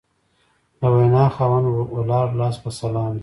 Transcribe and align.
د 0.79 0.81
وینا 0.95 1.25
خاوند 1.35 1.65
ولاړ 1.95 2.27
لاس 2.39 2.55
په 2.63 2.69
سلام 2.79 3.09
دی 3.15 3.19